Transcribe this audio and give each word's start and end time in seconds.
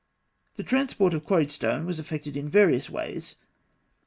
The 0.55 0.63
transport 0.63 1.13
of 1.13 1.23
quarried 1.25 1.51
stone 1.51 1.85
was 1.85 1.99
effected 1.99 2.35
in 2.35 2.49
various 2.49 2.89
ways. 2.89 3.35